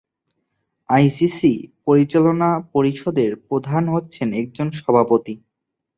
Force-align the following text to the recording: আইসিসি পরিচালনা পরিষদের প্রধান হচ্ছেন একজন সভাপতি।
আইসিসি 0.89 1.53
পরিচালনা 1.85 2.49
পরিষদের 2.73 3.31
প্রধান 3.47 3.83
হচ্ছেন 3.87 4.27
একজন 4.33 4.67
সভাপতি। 4.79 5.33